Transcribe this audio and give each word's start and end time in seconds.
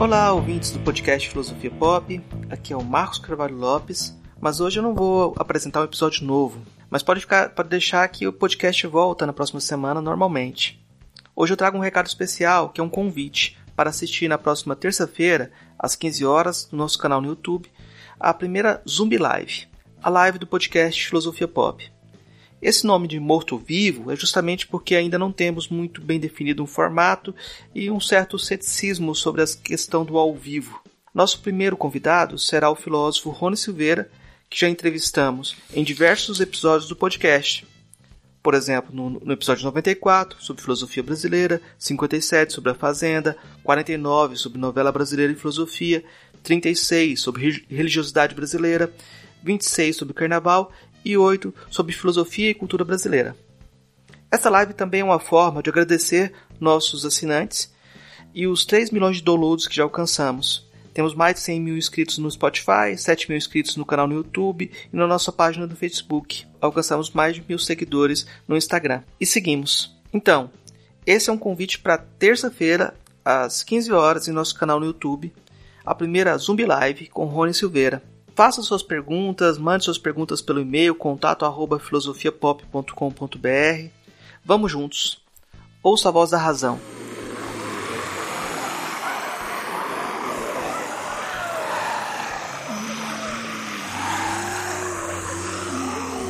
Olá, 0.00 0.32
ouvintes 0.32 0.70
do 0.70 0.78
podcast 0.78 1.28
Filosofia 1.28 1.70
Pop. 1.70 2.22
Aqui 2.48 2.72
é 2.72 2.76
o 2.76 2.82
Marcos 2.82 3.18
Carvalho 3.18 3.54
Lopes, 3.54 4.18
mas 4.40 4.58
hoje 4.58 4.78
eu 4.78 4.82
não 4.82 4.94
vou 4.94 5.34
apresentar 5.36 5.82
um 5.82 5.84
episódio 5.84 6.24
novo, 6.24 6.62
mas 6.88 7.02
pode 7.02 7.20
ficar, 7.20 7.50
pode 7.50 7.68
deixar 7.68 8.08
que 8.08 8.26
o 8.26 8.32
podcast 8.32 8.86
volta 8.86 9.26
na 9.26 9.32
próxima 9.34 9.60
semana 9.60 10.00
normalmente. 10.00 10.82
Hoje 11.36 11.52
eu 11.52 11.56
trago 11.56 11.76
um 11.76 11.82
recado 11.82 12.06
especial, 12.06 12.70
que 12.70 12.80
é 12.80 12.84
um 12.84 12.88
convite 12.88 13.58
para 13.76 13.90
assistir 13.90 14.26
na 14.26 14.38
próxima 14.38 14.74
terça-feira, 14.74 15.52
às 15.78 15.94
15 15.94 16.24
horas, 16.24 16.68
no 16.72 16.78
nosso 16.78 16.98
canal 16.98 17.20
no 17.20 17.28
YouTube, 17.28 17.70
a 18.18 18.32
primeira 18.32 18.82
Zumbi 18.88 19.18
Live, 19.18 19.68
a 20.02 20.08
live 20.08 20.38
do 20.38 20.46
podcast 20.46 21.06
Filosofia 21.06 21.46
Pop. 21.46 21.92
Esse 22.62 22.86
nome 22.86 23.08
de 23.08 23.18
morto-vivo 23.18 24.12
é 24.12 24.16
justamente 24.16 24.66
porque 24.66 24.94
ainda 24.94 25.18
não 25.18 25.32
temos 25.32 25.68
muito 25.68 26.02
bem 26.02 26.20
definido 26.20 26.62
um 26.62 26.66
formato 26.66 27.34
e 27.74 27.90
um 27.90 27.98
certo 27.98 28.38
ceticismo 28.38 29.14
sobre 29.14 29.42
a 29.42 29.46
questão 29.46 30.04
do 30.04 30.18
ao 30.18 30.34
vivo. 30.34 30.82
Nosso 31.14 31.40
primeiro 31.40 31.76
convidado 31.76 32.38
será 32.38 32.68
o 32.70 32.76
filósofo 32.76 33.30
Rony 33.30 33.56
Silveira, 33.56 34.10
que 34.48 34.60
já 34.60 34.68
entrevistamos 34.68 35.56
em 35.72 35.82
diversos 35.82 36.38
episódios 36.38 36.86
do 36.86 36.94
podcast. 36.94 37.66
Por 38.42 38.54
exemplo, 38.54 38.94
no, 38.94 39.10
no, 39.10 39.32
episódio 39.32 39.64
94 39.64 40.42
sobre 40.42 40.62
filosofia 40.62 41.02
brasileira, 41.02 41.62
57 41.78 42.52
sobre 42.52 42.72
a 42.72 42.74
Fazenda, 42.74 43.36
49 43.62 44.36
sobre 44.36 44.58
novela 44.58 44.92
brasileira 44.92 45.32
e 45.32 45.36
filosofia, 45.36 46.04
36 46.42 47.20
sobre 47.20 47.64
religiosidade 47.68 48.34
brasileira, 48.34 48.92
26 49.42 49.96
sobre 49.96 50.14
carnaval 50.14 50.72
e 51.04 51.16
8 51.16 51.54
sobre 51.70 51.92
filosofia 51.92 52.50
e 52.50 52.54
cultura 52.54 52.84
brasileira. 52.84 53.36
Essa 54.30 54.48
live 54.48 54.74
também 54.74 55.00
é 55.00 55.04
uma 55.04 55.18
forma 55.18 55.62
de 55.62 55.70
agradecer 55.70 56.32
nossos 56.60 57.04
assinantes 57.04 57.72
e 58.34 58.46
os 58.46 58.64
3 58.64 58.90
milhões 58.90 59.16
de 59.16 59.22
downloads 59.22 59.66
que 59.66 59.74
já 59.74 59.82
alcançamos. 59.82 60.68
Temos 60.94 61.14
mais 61.14 61.34
de 61.34 61.40
100 61.40 61.60
mil 61.60 61.76
inscritos 61.76 62.18
no 62.18 62.30
Spotify, 62.30 62.96
7 62.96 63.28
mil 63.28 63.38
inscritos 63.38 63.76
no 63.76 63.84
canal 63.84 64.06
no 64.06 64.14
YouTube 64.14 64.70
e 64.92 64.96
na 64.96 65.06
nossa 65.06 65.32
página 65.32 65.66
do 65.66 65.76
Facebook. 65.76 66.46
Alcançamos 66.60 67.10
mais 67.10 67.34
de 67.36 67.44
mil 67.48 67.58
seguidores 67.58 68.26
no 68.46 68.56
Instagram. 68.56 69.02
E 69.20 69.26
seguimos. 69.26 69.96
Então, 70.12 70.50
esse 71.06 71.30
é 71.30 71.32
um 71.32 71.38
convite 71.38 71.78
para 71.78 71.98
terça-feira, 71.98 72.94
às 73.24 73.62
15 73.62 73.92
horas, 73.92 74.28
em 74.28 74.32
nosso 74.32 74.54
canal 74.54 74.78
no 74.78 74.86
YouTube, 74.86 75.32
a 75.84 75.94
primeira 75.94 76.36
Zumbi 76.36 76.64
Live 76.64 77.08
com 77.08 77.24
Rony 77.24 77.54
Silveira. 77.54 78.02
Faça 78.40 78.62
suas 78.62 78.82
perguntas, 78.82 79.58
mande 79.58 79.84
suas 79.84 79.98
perguntas 79.98 80.40
pelo 80.40 80.62
e-mail 80.62 80.94
contato@filosofiapop.com.br. 80.94 83.90
Vamos 84.42 84.72
juntos. 84.72 85.22
Ouça 85.82 86.08
a 86.08 86.10
voz 86.10 86.30
da 86.30 86.38
razão. 86.38 86.80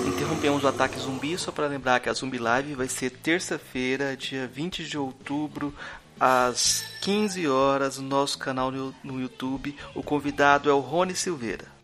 Interrompemos 0.09 0.65
o 0.65 0.67
ataque 0.67 0.99
zumbi 0.99 1.39
só 1.39 1.53
para 1.53 1.69
lembrar 1.69 2.01
que 2.01 2.09
a 2.09 2.13
Zumbi 2.13 2.39
Live 2.39 2.75
vai 2.75 2.89
ser 2.89 3.11
terça-feira, 3.11 4.17
dia 4.17 4.49
20 4.49 4.83
de 4.83 4.99
outubro, 4.99 5.73
às 6.19 6.83
15 7.03 7.47
horas, 7.47 7.99
no 7.99 8.09
nosso 8.09 8.37
canal 8.37 8.73
no 8.73 9.21
YouTube. 9.21 9.77
O 9.95 10.03
convidado 10.03 10.69
é 10.69 10.73
o 10.73 10.81
Rony 10.81 11.15
Silveira. 11.15 11.79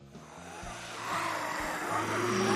Yeah. 2.09 2.56